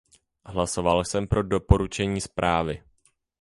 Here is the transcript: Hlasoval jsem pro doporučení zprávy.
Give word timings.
Hlasoval 0.45 1.03
jsem 1.03 1.27
pro 1.27 1.43
doporučení 1.43 2.21
zprávy. 2.21 2.83